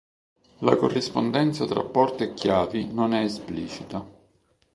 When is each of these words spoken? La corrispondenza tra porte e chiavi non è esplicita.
La 0.61 0.75
corrispondenza 0.77 1.67
tra 1.67 1.83
porte 1.83 2.23
e 2.23 2.33
chiavi 2.33 2.91
non 2.91 3.13
è 3.13 3.21
esplicita. 3.21 4.03